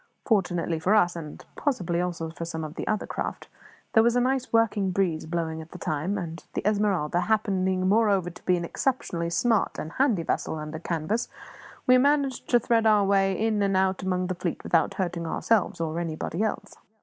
Fortunately 0.25 0.79
for 0.79 0.95
us 0.95 1.15
and 1.15 1.45
possibly 1.55 2.01
also 2.01 2.31
for 2.31 2.43
some 2.43 2.63
of 2.63 2.73
the 2.73 2.87
other 2.87 3.05
craft 3.05 3.47
there 3.93 4.01
was 4.01 4.15
a 4.15 4.19
nice 4.19 4.51
working 4.51 4.89
breeze 4.89 5.27
blowing 5.27 5.61
at 5.61 5.69
the 5.73 5.77
time; 5.77 6.17
and, 6.17 6.43
the 6.55 6.65
Esmeralda 6.67 7.21
happening 7.21 7.87
moreover 7.87 8.31
to 8.31 8.43
be 8.47 8.57
an 8.57 8.65
exceptionally 8.65 9.29
smart 9.29 9.77
and 9.77 9.91
handy 9.91 10.23
vessel 10.23 10.55
under 10.55 10.79
canvas, 10.79 11.29
we 11.85 11.99
managed 11.99 12.49
to 12.49 12.59
thread 12.59 12.87
our 12.87 13.05
way 13.05 13.33
in 13.39 13.61
and 13.61 13.77
out 13.77 14.01
among 14.01 14.25
the 14.25 14.33
fleet 14.33 14.63
without 14.63 14.95
hurting 14.95 15.27
ourselves 15.27 15.79
or 15.79 15.99
anybody 15.99 16.41
else. 16.41 16.73